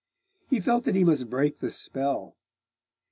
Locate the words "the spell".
1.59-2.35